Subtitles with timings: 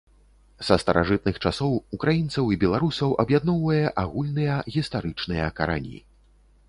[0.67, 5.97] Са старажытных часоў ўкраінцаў і беларусаў аб'ядноўвае агульныя гістарычныя карані.